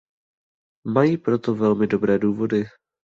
Mají 0.87 1.17
pro 1.17 1.39
to 1.39 1.55
velmi 1.55 1.87
dobré 1.87 2.19
důvody. 2.19 2.65